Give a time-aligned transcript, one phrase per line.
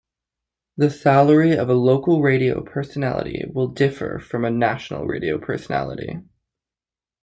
[0.77, 6.17] The salary of a local radio personality will differ from a national radio personality.